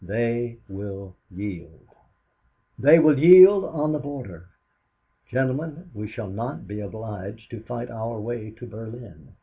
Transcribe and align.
They 0.03 0.57
will 0.67 1.15
yield. 1.29 1.87
They 2.79 2.97
will 2.97 3.19
yield 3.19 3.63
on 3.65 3.91
the 3.91 3.99
border. 3.99 4.45
Gentlemen, 5.29 5.91
we 5.93 6.07
shall 6.07 6.27
not 6.31 6.67
be 6.67 6.79
obliged 6.79 7.51
to 7.51 7.61
fight 7.61 7.91
our 7.91 8.19
way 8.19 8.49
to 8.49 8.65
Berlin. 8.65 9.35